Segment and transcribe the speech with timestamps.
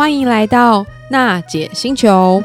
[0.00, 2.42] 欢迎来到娜姐星球。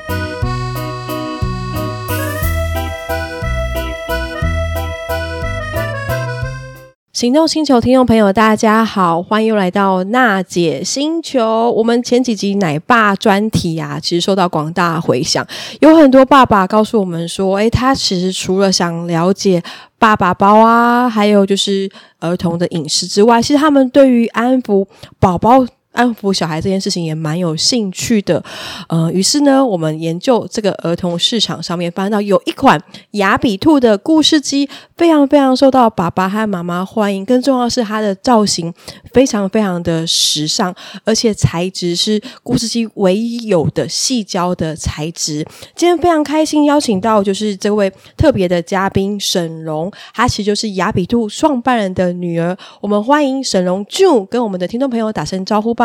[7.14, 11.72] 行动星球听众朋友，大家好，欢迎又来到娜姐星球。
[11.72, 15.48] 我们前几集奶爸专题啊，其实受到广大回响，
[15.80, 19.64] 有很多爸爸告诉我们说，诶，他其实除了想了解
[19.98, 24.86] 爸爸包啊，还有就是儿童的饮食之外，其实他们对于安抚
[25.22, 25.66] 宝宝。
[25.96, 28.44] 安抚小孩这件事情也蛮有兴趣的，
[28.90, 32.80] 呃，于是呢，我们研究这个儿童市场上面，发现到有一款
[33.12, 37.24] 雅比兔的故事机，非常非常受到爸爸和妈妈欢迎。
[37.26, 38.74] 更重要是，它的造型
[39.14, 45.46] 非常非常的时尚，而且材质是故事机唯一有的细胶的材质。
[45.76, 52.56] 今天非常开心邀请到就是这位特别的嘉宾沈蓉，她其实就是雅比兔创办人的女儿。
[52.82, 55.85] 我们欢迎沈蓉 June 跟我们的听众朋友打声招呼吧。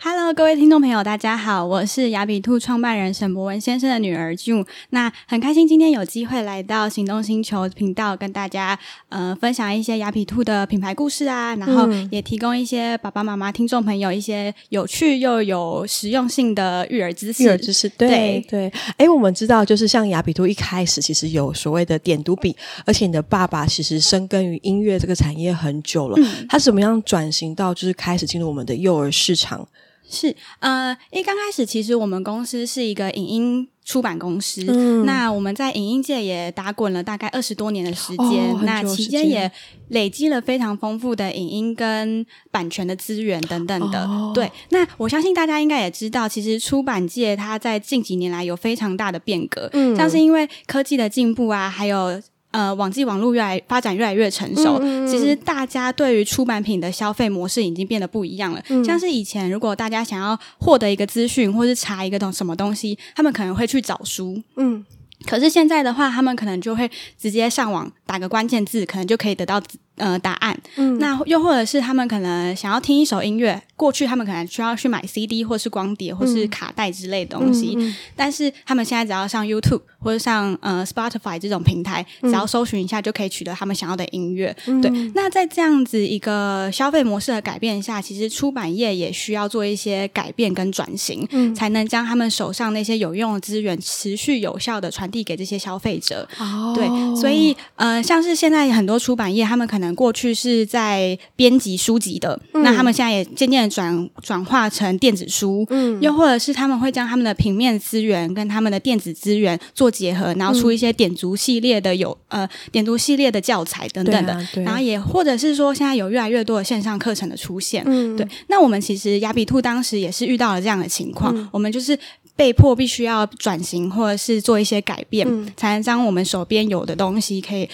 [0.00, 4.64] Hello，各位听众朋友，大家好，我是雅比兔创办人沈博文先生的女儿 June。
[4.90, 17.44] 那很开心今天有机会来到行动星球频道，跟大家呃分享一些雅比兔的品牌故事啊，然后也提供一些爸爸妈妈、听众朋友一些有趣又有实用性的育儿知识。
[17.44, 18.72] 育儿知识，对对。
[18.96, 29.68] 哎，我们知道，就是像雅比兔一开始其实有所谓的点读笔，而且你的爸爸其实深耕于音乐这个产业很久了，嗯、他怎么样转型到就是开始进入我们的幼儿市场？
[30.10, 39.52] 是呃，因为刚开始其实我们公司是一个影音出版公司，嗯、那我们在影音界也打滚了大概二十多年的时间，哦、那期间也
[39.88, 44.02] 累积了非常丰富的影音跟版权的资源等等的。
[44.06, 52.18] 哦、对，那我相信大家应该也知道，其实出版界它在近几年来有非常大的变革，嗯，像是因为科技的进步啊，还有。
[52.50, 58.62] 呃，网际网络越来发展越来越成熟，嗯嗯嗯，其实大家对于出版品的消费模式已经变得不一样了。
[58.68, 64.42] 嗯、像是以前，如果大家想要获得一个资讯，或是查一个东什么东西，他们可能会去找书。
[64.56, 64.84] 嗯，
[65.26, 69.60] 可是现在的话，他们可能就会直接上网打个关键字，可能就可以得到
[69.98, 70.58] 呃答案。
[70.76, 73.62] 嗯，那又或者是他们可能想要听一首音乐。
[73.76, 84.54] 过去他们可能需要去买 CD 或是光碟或是卡带之类的东西，嗯嗯嗯、但是他们现在只要上 YouTube 或者上呃 Spotify 这种平台，只要搜寻一下就可以取得他们想要的音乐。
[84.66, 96.28] 嗯、对，那在这样子一个消费模式的改变下，其实出版业也需要做一些改变跟转型，嗯、才能将他们手上那些有用的资源持续有效的传递给这些消费者。
[96.40, 103.68] 哦，对，所以呃，像是现在很多出版业，他们可能过去是在编辑书籍的，嗯、那他们现在也渐渐。
[103.68, 118.26] 转转化成电子书，嗯，又或者是他们会将他们的平面资源跟他们的电子资源做结合，然后出一些点读系列的有呃点读系列的教材等等的，啊、然后也或者是说现在有越来越多的线上课程的出现，嗯，对。
[118.46, 121.98] 那我们其实雅比兔当时也是遇到了这样的情况，嗯、我们就是
[122.34, 127.68] 被迫必须要转型或者是做一些改变，嗯、才能将我们手边有的东西可以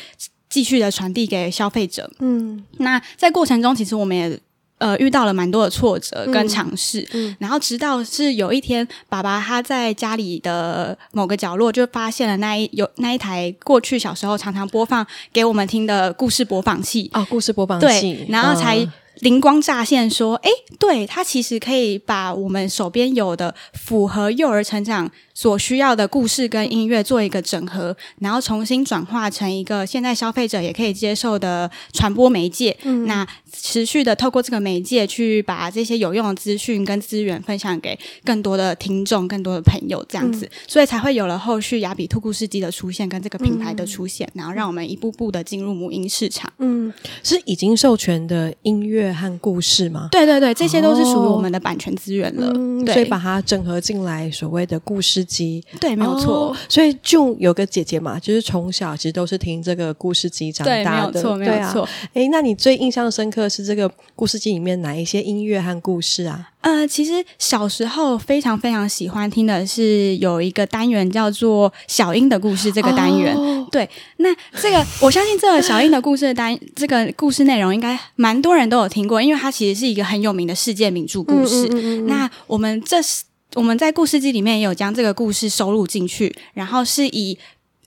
[0.55, 2.65] 继续的传递给消费者，嗯。
[2.79, 4.39] 那在过程中，其实我们也。
[4.79, 17.09] 呃，遇到了蛮多的挫折跟尝试，嗯嗯、然后直到是有一天，爸爸他在家里的某个角落就发现了那一有那一台过去小时候常常播放给我们听的故事播放器。
[17.15, 18.87] 哦，故事播放器，对，然后才
[19.21, 32.77] 灵光乍现，说，哎、嗯，对，它其实可以把我们手边有的符合幼儿成长所需要的故事跟音乐做一个整合，然后重新转化成一个现在消费者也可以接受的传播媒介。
[32.83, 46.53] 嗯，那持续的透过这个媒介去把这些有用的资讯跟资源分享给更多的听众、更多的朋友，这样子，嗯、所以才会有了后续雅比兔故事机的出现跟这个品牌的出现，嗯、然后让我们一步步的进入母婴市场。
[46.59, 46.93] 嗯，
[47.23, 50.09] 是已经授权的音乐和故事吗？
[50.11, 52.51] 对对对，这些都是属于我们的版权资源了。
[52.55, 55.63] 嗯、对所以把它整合进来，所谓的故事集。
[55.81, 56.49] 对，没有错。
[56.49, 61.13] 哦、所以就有个姐姐嘛，就是从小其实都是听这个故事集长大的。
[61.13, 61.89] 对，没有错，没有错。
[62.13, 66.51] 哎，那你最印象深刻是这个故事集里面哪一些音乐和故事啊？
[66.65, 73.37] 呃，其实小时候非常非常喜欢听的是有一个单元叫做《小英的故事》这个单元。
[73.37, 81.67] 哦、对，那这个我相信这个小英的故事的单这个故事内容应该蛮多人都有听过，因为它其实是一个很有名的世界名著故事。
[81.67, 83.25] 嗯嗯嗯嗯，那我们这是。
[83.55, 87.39] 我们在故事机里面也有将这个故事收录进去，然后是以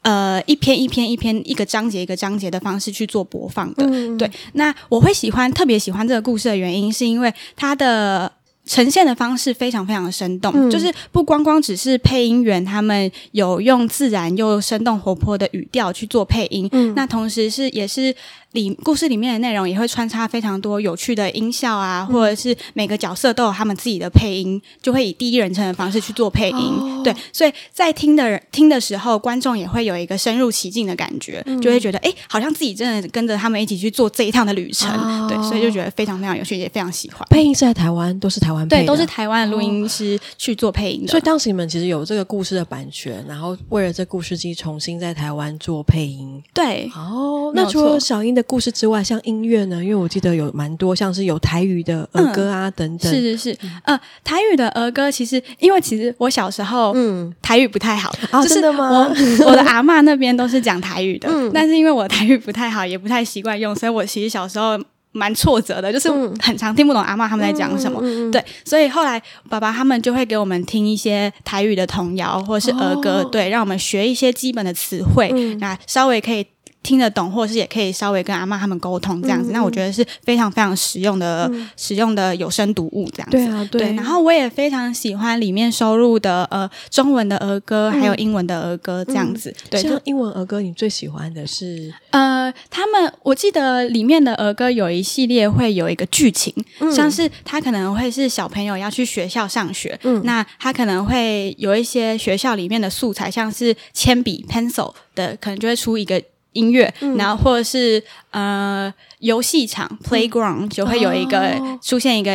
[0.02, 3.86] 呃一篇一篇一篇一个章节一个章节的方式去做播放的。
[3.86, 8.32] 嗯、对，那我会喜欢特别喜欢这个故事的原因，是因为它的
[8.68, 18.14] 呈现的方式非常非常的生动，嗯、就是不光光只是配音员他们有用自然又生动活泼的语调去做配音，嗯、那同时是也是。
[18.54, 26.58] 里故事里面的内容也会穿插非常多有趣的音效啊，嗯、或者是每个角色都有他们自己的配音，就会以第一人称的方式去做配音。
[26.58, 34.90] 哦、对，所以在听的人听的时候，观众也会有一个深入其境的感觉，嗯、就会觉得哎，好像自己真的跟着他们一起去做这一趟的旅程。
[34.92, 37.28] 哦、对，所以就觉得非常非常有趣，也非常喜欢。
[37.30, 41.08] 配音是在台湾，都是台湾对，都是台湾的录音师去做配音的。
[41.08, 46.42] 哦、所以当时你们其实有这个故事的版权，然后为了这故事机重新在台湾做配音。
[46.54, 49.84] 对，哦，那除了小英的故事之外，像音乐呢？
[49.84, 53.12] 因为我记得有蛮多，像是有台语的儿歌啊、嗯、等等。
[53.12, 58.13] 是是是，呃，台语的儿歌其实，因为其实我小时候，嗯，台语不太好。
[58.31, 59.12] 啊，真的吗？
[59.42, 64.80] 我我的阿嬷那边都是讲台语的，嗯、但是因为我台语不太好，也不太习惯用，所以我其实小时候
[65.12, 66.10] 蛮挫折的，就是
[66.40, 68.00] 很常听不懂阿嬷他们在讲什么。
[68.04, 76.45] 嗯、对，所以后来爸爸他们就会给我们听一些台语的童谣或者是儿歌，哦、对，让我们学一些基本的词汇，嗯、那稍微可以。
[76.88, 83.36] 听得懂，或者是也可以稍微跟阿妈他们沟通这样子，嗯、那我觉得是非常非常实用的、嗯、实用的有声读物这样子。
[83.36, 83.81] 对啊，对。
[83.81, 89.50] 对，然后我也非常喜欢里面收录的呃中文的儿歌，嗯、还有英文的儿歌这样子。
[89.50, 91.94] 嗯、对，像英文儿歌，你最喜欢的是？
[92.12, 106.24] 呃，他们我记得里面的儿歌有一系列会有一个剧情，嗯、像是他可能会是小朋友要去学校上学，嗯，那他可能会有一些学校里面的素材，像是铅笔 pencil 的，可能就会出一个。
[106.57, 112.31] 音乐，嗯、然后或者是呃游戏场 playground、嗯、就会有一个、哦、出现一个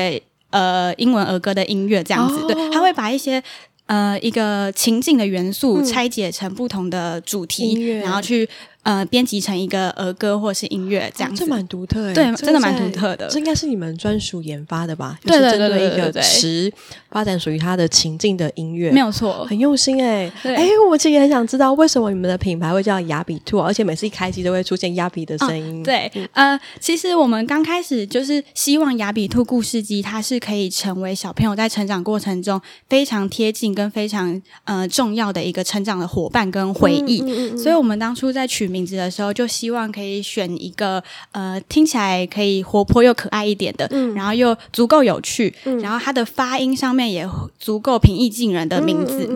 [0.50, 3.42] 呃英文儿歌的音乐这样子，哦、对，他会把一些
[3.86, 8.48] 呃一个情境的元素拆解成不同的主题，嗯、然后去。
[8.82, 13.29] 呃，编辑成一个儿歌或是音乐这样子，这蛮独特，对，真的蛮独特的。
[13.29, 15.17] 这应该是你们专属研发的吧？
[15.25, 16.73] 对对对对对，一个词
[17.08, 20.29] 发展属于它的情境的音乐，没有错，很用心哎。
[20.43, 25.81] 哎，我其实也很想知道为什么你们的品牌会叫雅比兔，而且每次一开机都会出现雅比的声音。
[25.84, 37.19] 对，呃，其实我们刚开始就是希望雅比兔故事机它是可以成为小朋友在成长过程中非常贴近跟非常呃重要的一个成长的伙伴跟回忆，
[37.56, 38.71] 所以我们当初在取。
[38.72, 41.02] 名字的时候，就希望可以选一个
[41.32, 47.28] 呃听起来可以活泼又可爱一点的，嗯，然后又足够有趣，嗯，然后它的发音上面也
[47.60, 49.28] 足够平易近人的名字。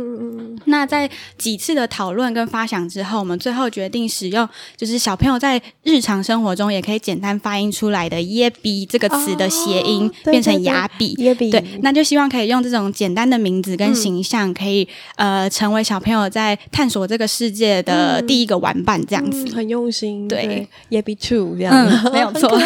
[0.69, 11.13] 那在几次的讨论跟发想之后，我们最后决定使用就是小朋友在日常生活中也可以简单发音出来的“耶比”这个词的谐音，哦、变成雅比。
[11.19, 11.51] 耶比。
[11.51, 19.26] 对，那就希望可以用这种简单的名字跟形象，可以、嗯、呃成为小朋友在探索这个世界的第一个玩伴，这样。
[19.33, 22.49] 嗯、很用心，对，也比兔这样，嗯、 没有错。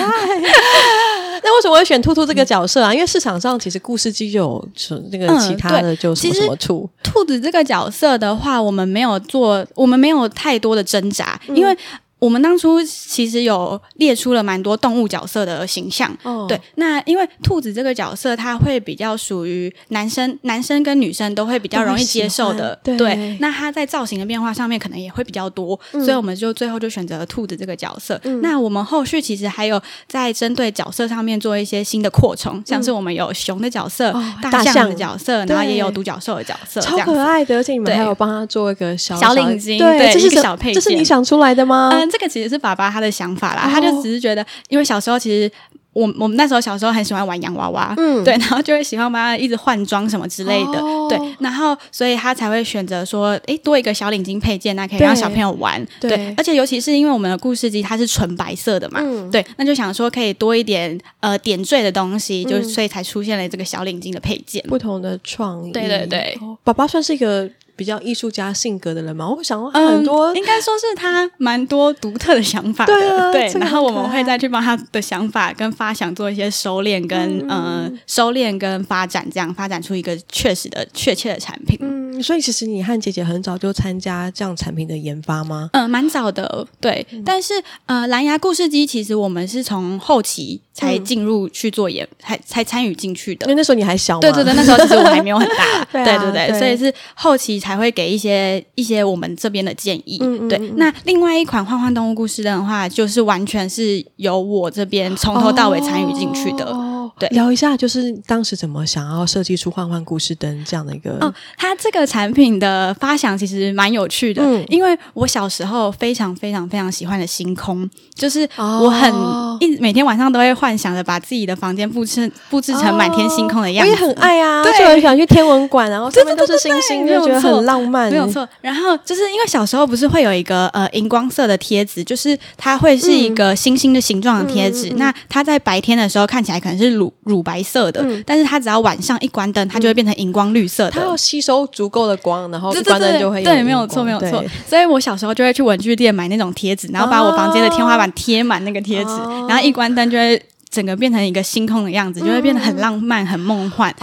[1.43, 2.93] 那为什么会选兔兔这个角色啊？
[2.93, 4.69] 因为市场上其实故事机就有
[5.11, 6.89] 那个其他的，就什么什么兔。
[7.03, 11.77] 兔子这个角色的话，我们没有做，我们没有太多的挣扎，嗯、因为。
[12.20, 16.61] 我们当初其实有列出了蛮多动物角色的形象，哦、对。
[16.76, 23.37] 那因为兔子这个角色，它会比较属于男生，男生跟女生都会比较容易接受的，对，对。
[23.40, 28.20] 那它在造型的变化上面可能也会比较多，嗯、所以我们就最后就选择了兔子这个角色。
[28.25, 37.56] 嗯、那我们后续其实还有在针对角色上面做一些新的扩充，嗯、像是我们有熊的角色、哦、大象的角色，然后也有独角兽的角色，超可爱的。
[37.56, 41.88] 而且你们还有帮他做一个小小领巾，对，对这是小配件，这是你想出来的吗？
[41.93, 45.51] 嗯这个其实是爸爸他的想法啦，他就只是觉得，因为小时候其实
[45.93, 67.51] 我我们那时候小时候很喜欢玩洋娃娃，嗯，对，然后就会喜欢帮他一直换装什么之类的，哦、对，然后所以他才会选择说，诶，多一个小领巾配件，那可以让小朋友玩，对，对，而且尤其是因为我们的故事机它是纯白色的嘛，嗯、对，那就想说可以多一点呃点缀的东西，就所以才出现了这个小领巾的配件，不同的创意，对对对，爸爸算是一个。
[67.81, 77.19] 比较艺术家性格的人嘛，我想过很多，嗯、应该说是他蛮多独特的想法的， 对，啊、对，然后我们会再去帮他的想法跟发想做一些收敛跟
[77.49, 81.79] 嗯、呃、收敛跟发展，这样发展出一个确实的确切的产品。
[81.81, 85.69] 嗯，所以其实你和姐姐很早就参加这样产品的研发吗？
[85.72, 87.05] 嗯，蛮早的，对。
[87.10, 87.55] 嗯、但是
[87.86, 93.46] 呃，蓝牙故事机其实我们是从后期才进入去做研，才才参与进去的。
[93.46, 97.81] 因为那时候你还小嘛，对对对，那时候其实我还没有很大， 对，啊、对对对，对所以是后期才。
[97.81, 100.58] 会给一些一些我们这边的建议，嗯嗯嗯对。
[100.76, 106.67] 那另外一款幻幻动物故事灯的话，就是完全是由我这边从头到尾参与进去的。
[106.67, 106.80] 哦
[107.20, 119.12] 对，聊一下，就是当时怎么想要设计出“换换故事灯”这样的一个哦，它这个产品的发想其实蛮有趣的，嗯，因为我小时候非常非常非常喜欢的星空，就是我很
[119.60, 128.48] 一每天晚上都会幻想着把自己的房间布置布置成满天星空的样子，我也很爱啊，对，就很想去天文馆，然后上面都是星星，就觉得很浪漫，没有错。
[128.62, 144.44] 然后就是因为小时候不是会有一个呃荧光色的贴纸，就是它会是一个星星的形状的贴纸，那它在白天的时候看起来可能是乳乳白色的，但是它只要晚上一关灯，它就会变成荧光绿色的，它要吸收足够的光，然后一关灯就会对，没有错，没有错。
[144.67, 149.10] 所以我小时候就会去文具店买那种贴纸，然后把我房间的天花板贴满那个贴纸，
[149.48, 150.40] 然后一关灯就会
[150.70, 153.94] 整个变成一个星空的样子，就会变得很浪漫、很梦幻。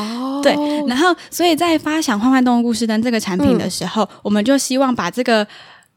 [0.43, 0.53] 对，
[0.87, 5.45] 然后所以在发想《换换动物故事灯》这个产品的时候，我们就希望把这个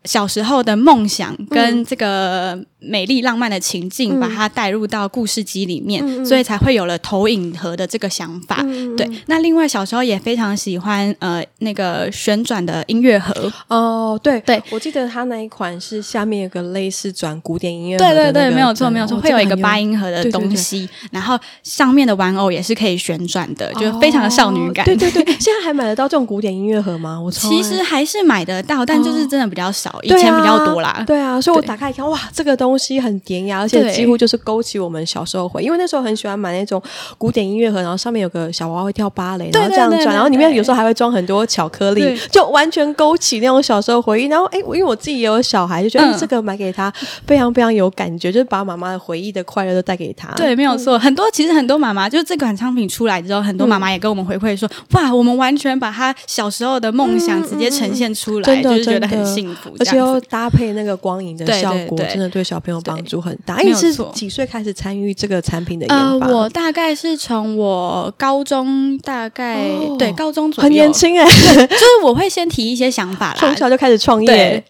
[0.04, 2.59] 小时候的梦想跟这个。
[2.83, 8.62] 美丽浪漫的情境，把它带入到故事机里面，嗯、所以才会有了投影盒的这个想法。
[8.62, 13.52] 嗯、对，那另外小时候也非常喜欢呃那个旋转的音乐盒。
[13.69, 24.87] 哦，对对，我记得它那一款是下面有个类似转古典音乐盒，对对对，没有错没有错，会有一个八音盒的东西，然后上面的玩偶也是可以旋转的，就非常的少女感。
[24.87, 27.21] 对对对，现在还买得到这种古典音乐盒吗？
[27.21, 31.02] 我 其实还是买得到，但就是真的比较少，以前比较多啦。
[31.06, 35.66] 对啊，所以我打开一看，哇，这个东西很典雅，而且几乎就是勾起我们小时候回忆。
[35.66, 36.82] 因为那时候很喜欢买那种
[37.16, 44.26] 古典音乐盒，然后上面有个小娃娃会跳芭蕾，然后这样转，然后里面有时候还会装很多巧克力，就完全勾起那种小时候回忆。
[44.26, 46.92] 然后哎，因为我自己也有小孩，就觉得这个买给他
[47.26, 50.28] 非常非常有感觉，就是把妈妈的回忆的快乐都带给他。
[50.35, 50.99] 对，没有错。
[50.99, 63.56] 很多其实很多妈妈，就是这款商品出来之后，很多妈妈也跟我们回馈说：“哇，我们完全把她小时候的梦想直接呈现出来，就是觉得很幸福。”而且又搭配那个光影的效果，真的对小朋友帮助很大。
[63.60, 66.26] 你是几岁开始参与这个产品的研发？
[66.26, 69.56] 呃，我大概是从我高中，大概
[69.99, 71.25] 对高中左右，很年轻哎，
[71.66, 74.62] 就是我会先提一些想法啦，从小就开始创业。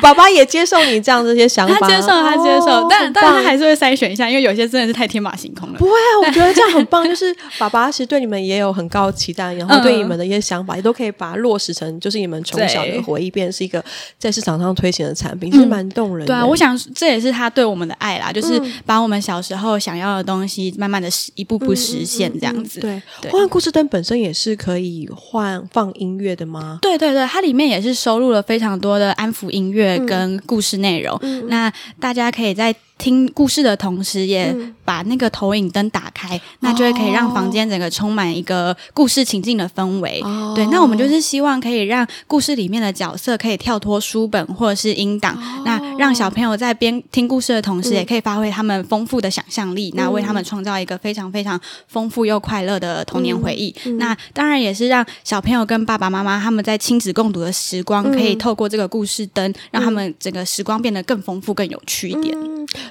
[0.00, 5.78] 爸爸也接受你这样这些想法，他接受，他接受，但但他还是会筛选一下，因为有些真的是太天马行空了。
[5.78, 13.84] 不会啊，我觉得这样很棒， 就是爸爸其实对你们也有很高期待，然后对你们的一些想法也都可以把它落实成，就是你们从小的回忆，变成是一个
[14.18, 16.26] 在市场上推行的产品，其实蛮动人的。
[16.26, 22.80] 对啊，我想这也是他对我们的爱啦，就是把我们小时候想要的东西，慢慢的一步步实现这样子。
[22.80, 26.78] 对，换换故事灯本身也是可以换放音乐的吗？
[26.82, 31.18] 对对对，它里面也是收录了非常多的安抚音乐跟故事内容。
[31.48, 34.54] 那大家可以在听故事的同时，也
[34.84, 40.20] 把那个投影灯打开，嗯、那就会可以让房间整个充满一个故事情境的氛围。
[40.22, 53.74] 哦、对，那我们就是希望可以让故事里面的角色可以跳脱书本或者是音档，哦、那让小朋友在边听故事的同时，也可以发挥他们丰富的想象力，嗯、那为他们创造一个非常非常丰富又快乐的童年回忆。
[53.98, 62.36] 那当然也是让小朋友跟爸爸妈妈他们在亲子共读的时光，可以透过这个故事灯，嗯、让他们整个时光变得更丰富、更有趣一点。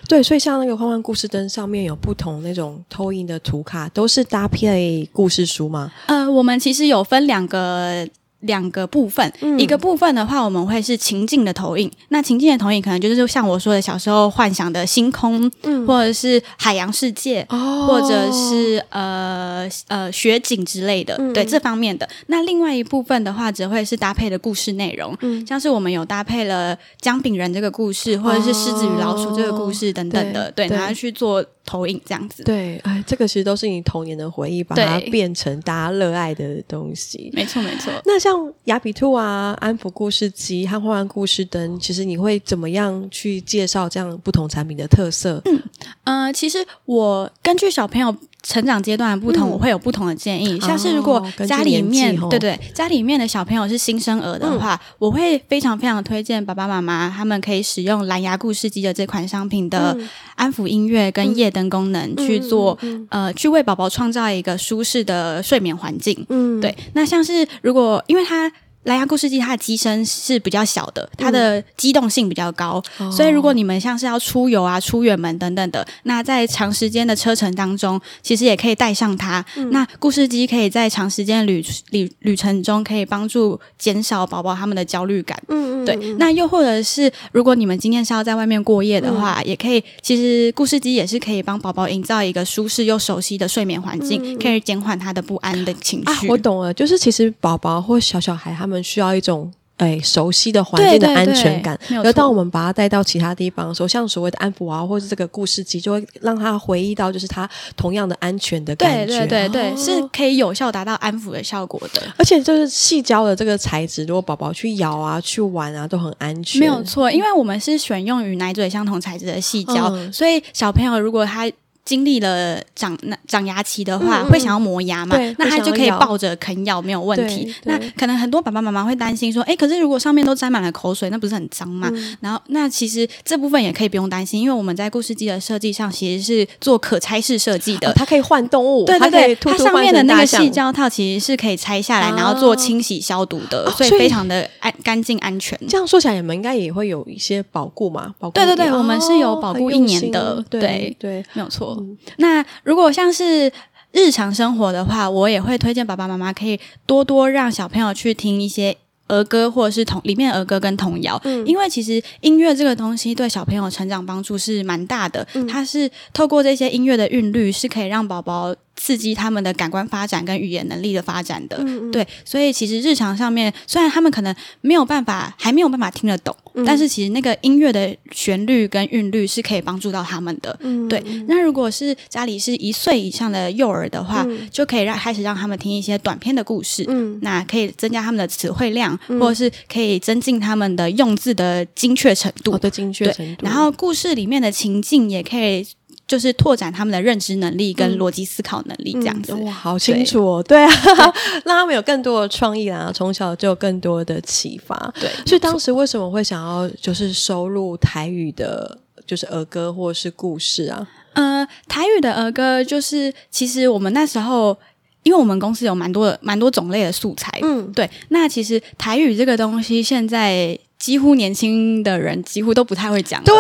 [0.08, 5.92] 对，所以像那个幻幻故事灯上面有不同那种投影的图卡，都是搭配故事书吗？
[6.08, 8.08] 呃，我们其实有分两个。
[8.42, 11.92] 两个部分，嗯、一个部分的话，我们会是情境的投影。
[12.08, 22.08] 那情境的投影，可能就是像我说的，小时候幻想的星空，嗯、或者是海洋世界，哦、或者是呃呃雪景之类的，嗯、对这方面的。
[22.28, 32.44] 那另外一部分的话，只会是搭配的故事内容，嗯、像是我们有搭配了姜饼人这个故事，或者是狮子与老鼠这个故事等等的，哦、对，拿对去做投影这样子。
[32.44, 37.30] 对，哎，这个其实都是你童年的回忆，把它变成大家热爱的东西。
[37.34, 37.92] 没错，没错。
[38.06, 45.42] 那像像雅比兔啊、安抚故事机和换换故事灯，其实你会怎么样去介绍这样不同产品的特色？
[45.46, 45.64] 嗯，
[46.04, 48.16] 呃，其实我根据小朋友。
[48.42, 50.60] 成长阶段不同，嗯、我会有不同的建议。
[50.62, 59.98] 像是如果家里面，哦、对对，家里面的小朋友是新生儿的话，嗯、我会非常非常推荐爸爸妈妈他们可以使用蓝牙故事机的这款商品的
[60.36, 66.26] 安抚音乐跟夜灯功能去做，嗯、呃，去为宝宝创造一个舒适的睡眠环境。
[66.30, 66.76] 嗯，对。
[66.94, 68.52] 那像是如果因为它。
[68.84, 79.46] 蓝牙故事机它的机身是比较小的，它的机动性比较高，嗯、所以如果你们像是要出游啊、出远门等等的，那在长时间的车程当中，其实也可以带上它。
[79.58, 85.38] 嗯、那故事机可以在长时间旅旅旅程中，可以帮助减少宝宝他们的焦虑感。
[85.50, 85.96] 嗯嗯，对。
[86.14, 96.06] 那又或者是如果你们今天是要在外面过夜的话，嗯、也可以，其实故事机也是可以帮宝宝营造一个舒适又熟悉的睡眠环境，嗯、可以减缓他的不安的情绪。
[96.06, 98.69] 啊，我懂了，就是其实宝宝或小小孩他们。
[98.84, 101.78] 需要一种哎熟悉的环境的安全感。
[101.78, 109.26] 对对对，而当我们把他带到其他地方的时候，像所谓的安抚娃娃或者这个故事机，就会让他回忆到就是他同样的安全的感觉。
[109.26, 112.02] 对对对对，哦、是可以有效达到安抚的效果的。
[112.18, 116.60] 而且就是细胶的这个材质，如果宝宝去咬啊、去玩啊，都很安全。
[116.60, 121.50] 没有错，因为我们是选用与奶嘴相同材质的细胶，嗯、所以小朋友如果他。
[121.90, 125.18] 经历了长那长牙期的话，嗯、会想要磨牙嘛？
[125.40, 127.52] 那他就可以抱着啃咬，没有问题。
[127.64, 131.90] 那可能很多爸爸妈妈会担心说，哎，可是如果上面都沾满了口水，那不是很脏吗？
[131.92, 138.86] 嗯、然后，那其实这部分也可以不用担心，因为我们在故事机的设计上其实是做可拆式设计的，哦、它可以换动物。
[138.86, 145.60] 对对对，它上面的那个细胶套其实是可以拆下来，哦、然后做清洗消毒的，哦、所以非常的安干净安全。
[145.68, 148.14] 这样说起来，你们应该也会有一些保固嘛？
[148.20, 151.79] 保固对对对，我们是有保固一年的，对，对，没有错。
[151.80, 153.52] 嗯、那如果像是
[153.92, 158.76] 日常生活的话，我也会推荐爸爸妈妈可以多多让小朋友去听一些
[159.08, 168.56] 儿歌，或者是童里面儿歌跟童谣，嗯，因为其实音乐这个东西对小朋友成长帮助是蛮大的，嗯，它是透过这些音乐的韵律，是可以让宝宝。
[168.80, 171.92] 刺激他们的感官发展跟语言能力的发展的，嗯嗯。
[171.92, 181.04] 对，所以其实日常上面虽然他们可能没有办法，还没有办法听得懂，嗯、但是其实那个音乐的旋律跟韵律是可以帮助到他们的，嗯、对。
[181.28, 193.46] 那如果是家里是一岁以上的幼儿的话，嗯、就可以让开始让他们听一些短篇的故事，嗯，那可以增加他们的词汇量，嗯、或者是可以增进他们的用字的精确程度，的精确程度。
[193.46, 195.68] 然后故事里面的情境也可以。
[196.10, 200.42] 就是拓展他们的认知能力跟逻辑思考能力，这样子、嗯嗯、哇，好清楚哦。
[200.42, 201.14] 对， 对啊，
[201.46, 204.92] 让他们有更多的创意啊，从小就有更多的启发。
[205.00, 210.90] 对，所以当时为什么会想要就是收录台语的，就是儿歌或者是故事啊？
[211.14, 214.58] 呃，台语的儿歌就是其实我们那时候，
[215.04, 217.88] 因为我们公司有蛮多的蛮多种类的素材，嗯，对。
[218.08, 220.58] 那其实台语这个东西现在。
[220.80, 223.36] 几乎年轻的人几乎都不太会讲，对，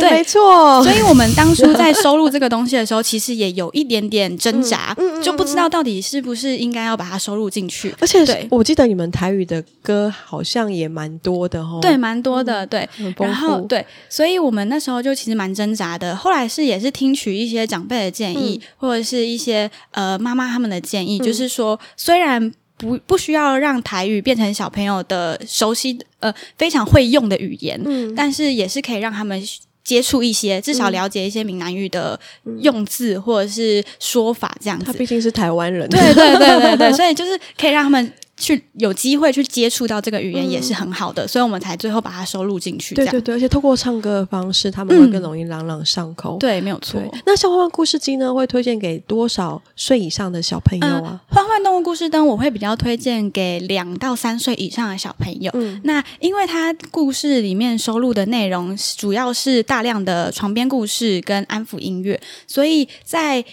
[0.00, 0.82] 对没错。
[0.82, 7.94] 所以我们当初在收录这个东西的时候，其实也有一点点挣扎，嗯嗯、就不知道到底是不是应该要把它收录进去。
[8.00, 12.88] 而且，对我记得你们台语的歌好像也蛮多的哦，对，蛮多的，对。
[13.16, 16.16] 然后，对，所以我们那时候就其实蛮挣扎的。
[16.16, 22.52] 后来是也是听取一些长辈的建议，嗯、或者是一些呃妈妈他们的建议，嗯、就是说虽然。
[22.80, 29.40] 不不需要让台语变成小朋友的熟悉呃非常会用的语言，嗯，但是也是可以让他们
[29.84, 32.18] 接触一些，至少了解一些闽南语的
[32.60, 34.86] 用字或者是说法这样子。
[34.86, 38.12] 他毕竟是台湾人，对对对对对， 所以就是可以让他们。
[38.40, 42.94] 去有机会去接触到这个语言也是很好的，嗯、所以我们才最后把它收录进去。
[42.94, 46.36] 对对对，而且透过唱歌的方式，他们会更容易朗朗上口。
[46.36, 47.00] 嗯、对，没有错。
[47.26, 51.20] 那像《欢欢故事机》呢，会推荐给多少岁以上的小朋友啊？
[51.30, 55.50] 嗯《欢欢动物故事灯》我会比较推荐给两到三岁以上的小朋友。
[55.54, 63.44] 嗯，那因为它故事里面收录的内容主要是大量的床边故事跟安抚音乐，所以在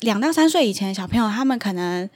[0.00, 2.10] 两到三岁以前的小朋友，他们可能。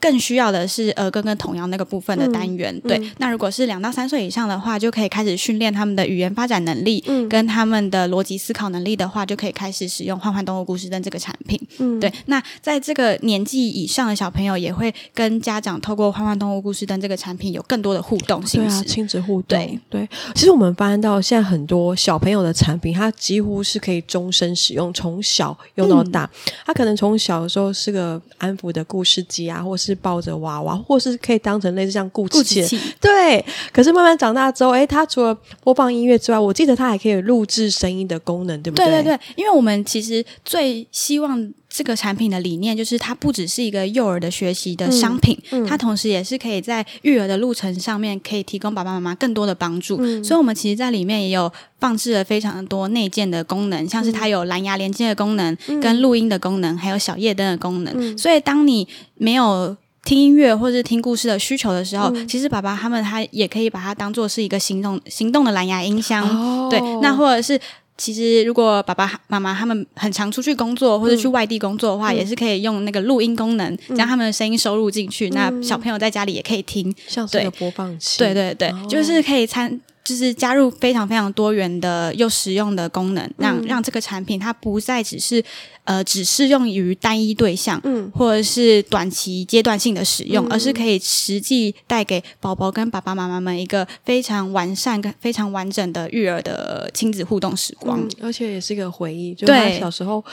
[0.00, 2.98] 更需要的是儿歌跟童谣那个部分的单元，嗯、对。
[2.98, 11.60] 嗯、那如果是两到三岁以上的话，就可以开始训练他们的语言发展能力，嗯、跟他们的逻辑思考能力的话，就可以开始使用《幻幻动物故事灯》这个产品。
[11.78, 12.10] 嗯，对。
[12.26, 18.62] 那在这个年纪以上的小朋友，也会跟家长透过《幻幻动物故事灯》这个产品有更多的互动性。
[18.62, 19.58] 对啊，亲子互动。
[19.58, 20.08] 对对。
[20.34, 26.24] 其实我们发现到现在很多小朋友的产品，它几乎是可以终身使用，从小用到大。
[26.24, 33.44] 嗯、他可能从小的时候是个安抚的故事机啊，或是抱着娃娃，或是可以当成类似像故事器， 对。
[33.72, 38.86] 可是慢慢长大之后，哎，它除了播放音乐之外，我记得它还可以录制声音的功能，对不对？
[38.86, 41.52] 对对对，因为我们其实最希望。
[41.72, 49.96] 这个产品的理念就是，它不只是一个幼儿的学习的商品，嗯嗯、它同时也是可以在育儿的路程上面可以提供爸爸妈妈更多的帮助。
[50.00, 57.94] 嗯、所以，我们其实在里面也有放置了非常多内建的功能，像是它有蓝牙连接的功能、嗯、跟录音的功能，还有小夜灯的功能。
[57.96, 66.28] 嗯、所以，当你没有听音乐或是听故事的需求的时候，嗯、其实爸爸他们他也可以把它当做是一个行动行动的蓝牙音箱。
[66.28, 67.60] 哦、对，那或者是。
[68.00, 75.28] 其实，如果爸爸妈妈他们很常出去工作或者去外地工作的话，嗯、也是可以用那个录音功能，将他们的声音收录进去。
[75.28, 78.18] 嗯、那小朋友在家里也可以听，像是个播放器。
[78.18, 79.78] 对对对，哦、就是可以参。
[80.10, 85.40] 就是加入非常非常多元的又实用的功能，让让这个产品它不再只是
[85.84, 100.24] 呃只适用于单一对象，嗯，或者是短期阶段性的使用，嗯、而是可以实际带给宝宝跟爸爸妈妈们一个非常完善跟非常完整的育儿的亲子互动时光，嗯、而且也是一个回忆，就是他小时候。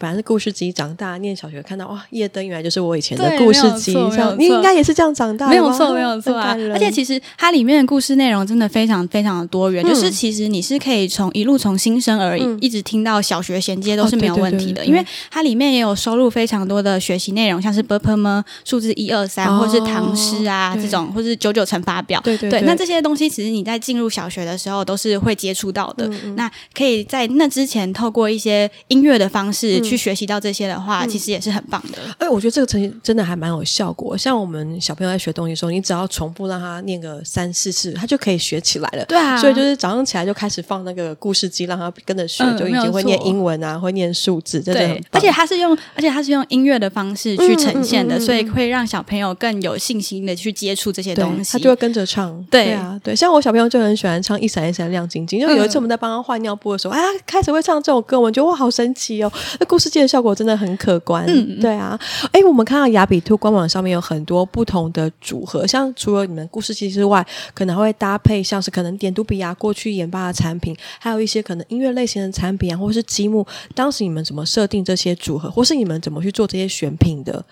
[0.00, 3.96] 本来是故事集长大念小学看到哇夜灯原来就是我以前的故事集
[4.38, 6.56] 你应该也是这样长大的没有错没有错啊。
[6.72, 22.20] 而且其实它里面的故事内容真的非常非常的多元就是其实你是可以从一路从新生而已一直听到小学衔接都是没有问题的因为它里面也有收录非常多的学习内容像是 bpm 数字一二三或是唐诗啊这种或是九九乘法表。
[22.22, 31.98] 对对那这些东西其实你在进入小学的时候都是会接触到的那可以在那之前透过一些音乐的方式去学习到这些的话，嗯、其实也是很棒的。
[32.18, 34.16] 哎、欸，我觉得这个成绩真的还蛮有效果。
[34.16, 39.04] 像我们小朋友在学东西的时候，你只要重复让他念个三四次，他就可以学起来了。
[39.06, 45.04] 对啊，所以就是早上起来就开始放那个故事机，让他跟着学，嗯、就已经会念英文啊，会念数字，真的很棒。
[45.12, 51.52] 而且他是用，而且他是用音乐的方式去呈现的，所以会让小朋友更有信心的去接触这些东西。
[51.52, 52.28] 他就会跟着唱。
[52.50, 59.32] 对，对啊，对，像我小朋友就很喜欢唱《一闪一闪亮晶晶》，因为有一次我们在帮他换尿布的时候，哎、嗯，他开始会唱这首歌，我们觉得哇，好神奇哦！
[59.60, 61.24] 那故事机的效果真的很可观。
[61.26, 61.98] 嗯，对啊。
[62.32, 73.46] 哎，我们看到雅比兔官网上面有很多不同的组合，像除了你们故事机之外，可能还会搭配像是可能点读笔啊，过去研发的产品，还有一些可能音乐类型的产品啊，或是积木。
[73.74, 77.44] 当时你们怎么设定这些组合，或是你们怎么去做这些选品的？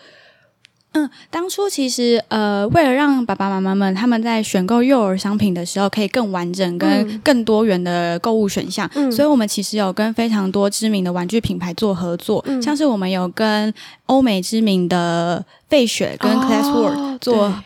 [0.93, 13.73] 嗯，当初其实呃，为了让爸爸妈妈们他们在选购幼儿商品的时候可以更完整跟更多元的购物选项，嗯，所以我们其实有跟非常多知名的玩具品牌做合作，嗯，像是我们有跟
[14.07, 17.45] 欧美知名的费雪跟 Classwork 做。
[17.45, 17.63] 哦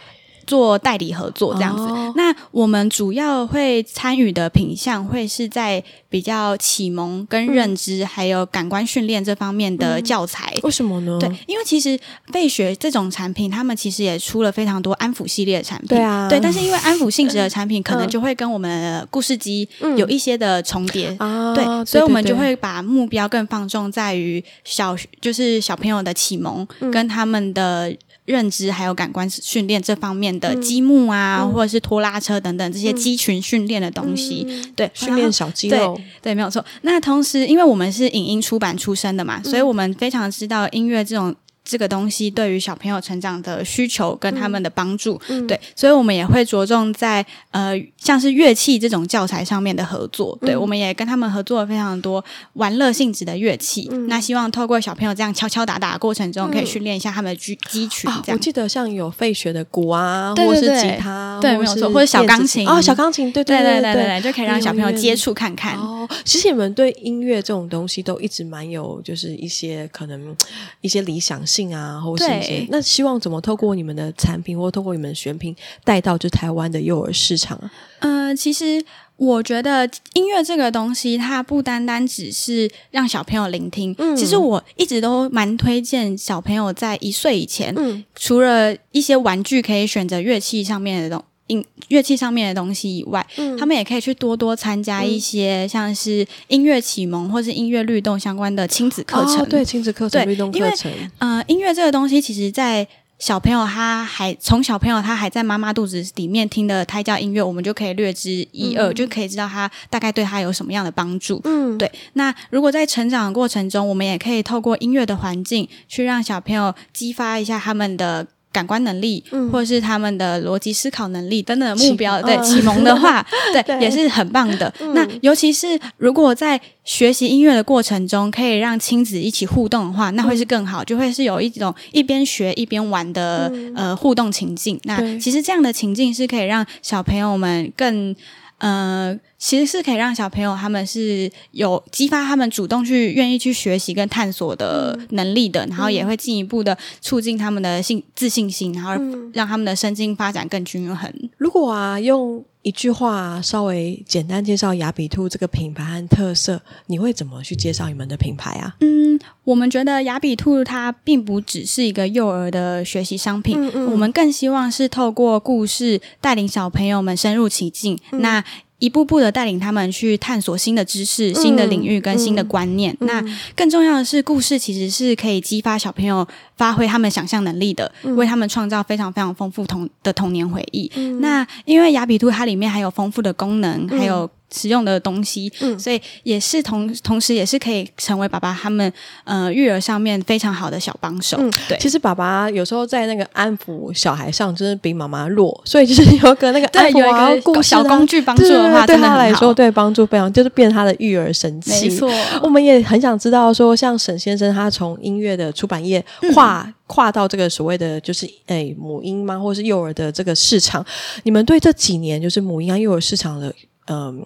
[0.50, 10.52] 做代理合作这样子，哦、那我们主要会参与的品项会是在比较启蒙跟认知，还有感官训练这方面的教材。
[10.64, 11.16] 为什么呢？
[11.20, 11.96] 对，因为其实
[12.32, 15.86] 费学这种产品，他们其实也出了非常多安抚系列的产品。
[15.86, 21.16] 对啊，对，但是因为安抚性质的产品，可能就会跟我们的故事机有一些的重叠。
[21.54, 27.96] 对，所以我们就会把目标更放重在于小，就是小朋友的启蒙跟他们的。
[28.30, 36.64] 认知还有感官训练这方面的积木啊，嗯、或者是拖拉车等等这些肌群训练的东西，嗯、对，训练小肌肉，对，对，没有错。
[36.82, 41.34] 那同时，因为我们是影音出版出身的嘛，嗯、所以我们非常知道音乐这种。
[41.64, 50.36] 这个东西对于小朋友成长的需求跟他们的帮助，嗯、对，所以我们也会着重在呃，像是乐器这种教材上面的合作。
[50.40, 53.88] 对，嗯、我们也跟他们合作了非常多玩乐性质的乐器。
[53.92, 58.10] 嗯、那希望透过小朋友这样敲敲打打的过程中，可以训练一下他们的肌肌群。
[58.24, 65.76] 这样、啊，我记得像有费雪的鼓啊，对对对，或是吉他，对，没有错，或者小钢琴哦，小钢琴，对对对对对，对，对，就可以让小朋友接触看看。
[65.76, 70.34] 哦，其实你们对音乐这种东西都一直蛮有，就是一些可能
[70.80, 72.24] 一些理想性啊，或是。
[72.24, 77.70] 对，那希望怎么透过你们的产品，或透过你们的选品带到就台湾的幼儿市场啊？
[78.00, 78.82] 嗯、呃，其实
[79.16, 83.94] 我觉得音乐这个东西，它不单单只是让小朋友聆听。
[83.98, 91.24] 嗯，其实我一直都蛮推荐小朋友在一岁以前，嗯，除了一些玩具可以选择乐器上面的东。
[91.50, 99.40] 音乐器上面的东西以外，嗯、他们也可以去多多参加一些像是音乐启蒙或是音乐律动相关的亲子课程。
[99.40, 100.92] 哦、对，亲子课程、律动课程。
[101.18, 102.86] 呃，音乐这个东西，其实，在
[103.18, 111.40] 小朋友他还从小朋友他还在妈妈肚子里面听的胎教音乐，我们就可以略知一二，嗯、就可以知道他大概对他有什么样的帮助。
[111.44, 111.90] 嗯，对。
[112.12, 118.28] 那如果在成长的过程中，我们也可以透过音乐的环境，去让小朋友激发一下他们的。
[118.52, 124.72] 感官能力，嗯、或者是他们的逻辑思考能力等等的目标，启对启蒙的话， 对，对也是很棒的。
[124.80, 134.78] 嗯、那尤其是如果在学习音乐的过程中，可以让亲子一起互动的话，那会是更好，嗯、就会是有一种一边学一边玩的、嗯、呃互动情境。
[134.84, 138.14] 那其实这样的情境是可以让小朋友们更。
[138.62, 148.92] 呃，其实是可以让小朋友他们是有激发他们主动去愿意去学习跟探索的能力的，嗯、然后也会进一步的促进他们的信自信心，然后
[149.32, 151.10] 让他们的身心发展更均衡。
[151.38, 158.76] 如果啊，用一句话稍微简单介绍雅比兔这个品牌和特色，你会怎么去介绍你们的品牌啊？
[158.80, 167.98] 嗯，我们觉得雅比兔它并不只是一个幼儿的学习商品，嗯嗯，我们更希望是透过故事带领小朋友们深入其境。
[168.12, 168.44] 嗯、那
[168.80, 172.92] 一步步的带领他们去探索新的知识、新的领域跟新的观念。
[172.94, 180.90] 嗯嗯、那更重要的是，故事其实是可以激发小朋友发挥他们想象能力的，嗯、为他们创造非常非常丰富童的童年回忆。
[180.96, 184.28] 嗯、那因为雅比兔它里面还有丰富的功能，嗯、还有。
[184.54, 188.92] 使用的东西，嗯，所以也是同同时也是可以成为爸爸他们
[189.24, 191.36] 呃育儿上面非常好的小帮手。
[191.40, 201.88] 嗯，对，其实爸爸有时候在那个安抚小孩上，真的比妈妈弱，所以就是有个那个安抚啊，有一个小工具帮助的话，对他来说对帮助非常，就是变他的育儿神器。
[201.88, 202.10] 没错，
[202.42, 210.84] 我们也很想知道说，像沈先生他从音乐的出版业跨、嗯、跨到这个所谓的就是诶、欸、母婴吗，或是幼儿的这个市场，
[211.22, 213.54] 你们对这几年就是母婴啊幼儿市场的。
[213.90, 214.24] 嗯，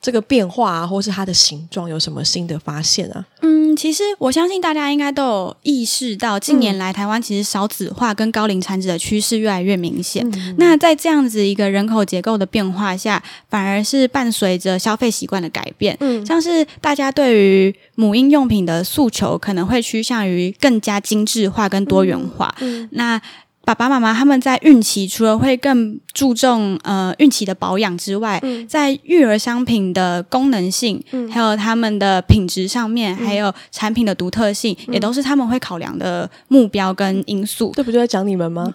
[0.00, 3.24] 这个变化啊，或是它的形状有什么新的发现啊？
[3.40, 10.28] 嗯，其实我相信大家应该都有意识到，近年来台湾其实少子化跟高龄产子的趋势越来越明显。
[10.32, 15.96] 嗯、那在这样子一个人口结构的变化下，反而是伴随着消费习惯的改变。
[16.00, 22.54] 嗯，像是大家对于母婴用品的诉求，可能会趋向于更加精致化跟多元化。
[22.60, 23.22] 嗯，嗯那。
[23.64, 37.72] 爸爸妈妈他们在孕期除了会更注重呃孕期的保养之外，嗯、在育儿商品的功能性，嗯、还有他们的品质上面，嗯、还有产品的独特性，嗯、也都是他们会考量的目标跟因素。
[37.76, 38.70] 这不就在讲你们吗？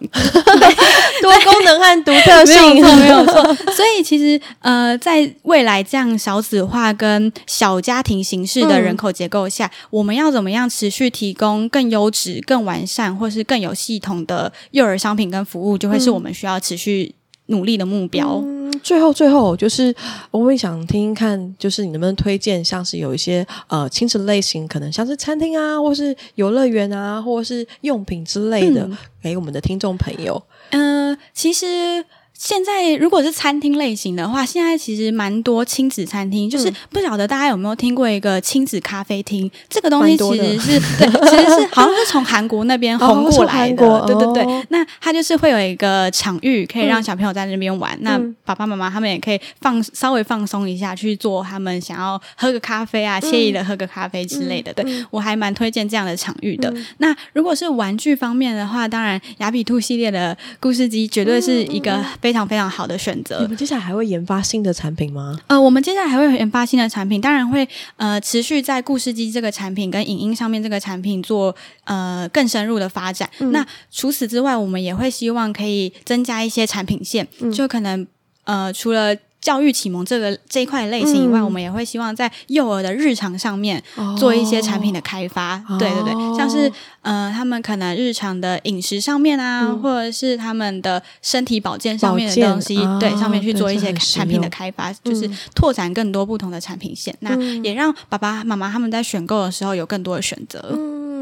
[1.22, 3.56] 多功能和独特性，没有错，没有错。
[3.74, 18.42] 所以其实呃，在未来这样少子化跟小家庭形式的人口结构下，嗯、我们要怎么样持续提供更优质、更完善，或是更有系统的幼儿商品跟服务就会是我们需要持续努力的目标。
[18.44, 19.96] 嗯，最后，最后就是
[20.32, 28.86] 我会想听听看，就是你能不能推荐，像是有一些呃亲子类型，可能像是餐厅啊，或是游乐园啊，或是用品之类的，
[29.24, 30.44] 给、嗯、我们的听众朋友。
[30.72, 32.04] 嗯、呃，其实。
[32.38, 39.50] 现在如果是餐厅类型的话，现在其实蛮多亲子餐厅，就是不晓得大家有没有听过一个亲子咖啡厅？
[39.70, 43.86] 这个东西其实是 对，其实是好像是从韩国那边红过来的。
[43.88, 47.96] 哦、对对对，那它就是会有一个场域，可以让小朋友在那边玩。
[47.96, 54.74] 嗯、那爸爸妈妈他们也可以放稍微放松一下，去做他们想要喝个咖啡啊，惬意的喝个咖啡之类的。
[54.74, 56.70] 嗯、对我还蛮推荐这样的场域的。
[56.72, 62.04] 嗯、那如果是玩具方面的话，当然雅比兔系列的故事机绝对是一个。
[62.26, 63.40] 非常非常好的选择。
[63.42, 65.40] 你们接下来还会研发新的产品吗？
[65.46, 73.30] 呃，我们接下来还会研发新的产品，当然会呃持续在故事机这个产品跟影音上面这个产品做呃更深入的发展。
[73.38, 78.08] 嗯、那除此之外，我们也会希望可以增加一些产品线，嗯、就可能
[78.46, 79.16] 呃除了。
[79.46, 83.80] 教育启蒙这个这一块类型以外，嗯、我们也会希望在幼儿的日常上面
[84.18, 85.64] 做一些产品的开发。
[85.70, 86.72] 哦、对对对，像是
[87.04, 97.16] 呃，他们可能日常的饮食上面啊，嗯、或者是他们的身体保健上面的东西，啊、对上面去做一些产品的开发，就是拓展更多不同的产品线。
[97.22, 100.76] 嗯、那也让爸爸妈妈他们在选购的时候有更多的选择。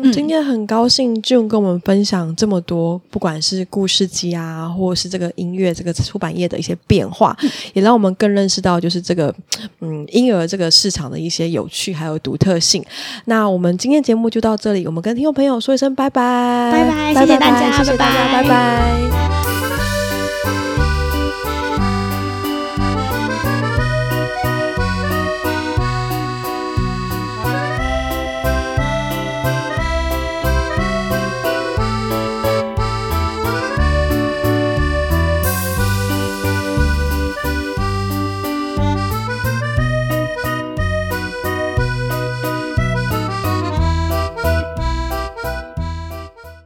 [0.04, 9.34] 嗯今天很高兴 June 跟我们分享这么多，不管是故事机啊，或者是这个音乐这个出版业的一些变化，嗯、也让我们更认识到就是这个
[9.80, 12.84] 嗯婴儿这个市场的一些有趣还有独特性。
[13.26, 18.50] 那我们今天节目就到这里，我们跟听众朋友说一声拜拜，拜拜，谢谢大家，谢谢大家，拜拜。
[18.50, 19.43] 拜拜。